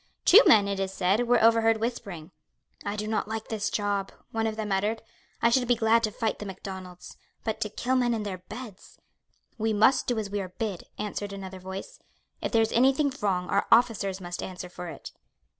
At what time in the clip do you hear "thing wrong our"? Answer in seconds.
12.93-13.67